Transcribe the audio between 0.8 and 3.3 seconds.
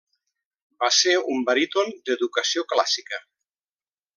Va ser un baríton d'educació clàssica.